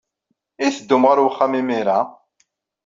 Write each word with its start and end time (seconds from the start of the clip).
I 0.65 0.67
teddum 0.75 1.03
ɣer 1.07 1.17
wexxam 1.23 1.53
imir-a? 1.59 1.99